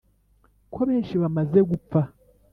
ko 0.73 0.79
benshi 0.89 1.13
bamaze 1.21 1.59
gupfa 1.69 1.99